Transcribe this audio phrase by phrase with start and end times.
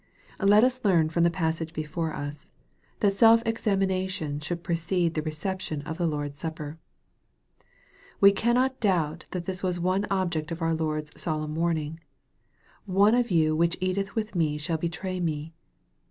[0.39, 2.49] Let us learn from the passage before us,
[3.01, 6.79] that self examination should precede the reception of the Lord's Supper.
[8.19, 11.99] We cannot doubt that this was one object of our Lord's solemn warning,"
[12.87, 15.53] One of you which eateth with me shall betray me."